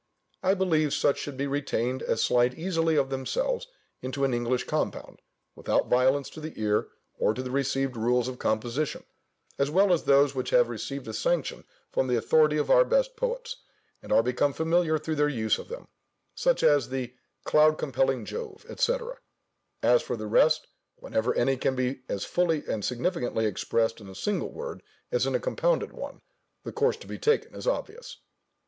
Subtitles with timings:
[0.41, 3.67] I believe such should be retained as slide easily of themselves
[4.01, 5.21] into an English compound,
[5.55, 6.87] without violence to the ear
[7.19, 9.03] or to the received rules of composition,
[9.59, 13.15] as well as those which have received a sanction from the authority of our best
[13.15, 13.57] poets,
[14.01, 15.87] and are become familiar through their use of them;
[16.33, 17.13] such as "the
[17.43, 18.97] cloud compelling Jove," &c.
[19.83, 20.65] As for the rest,
[20.95, 24.81] whenever any can be as fully and significantly expressed in a single word
[25.11, 26.21] as in a compounded one,
[26.63, 28.17] the course to be taken is obvious.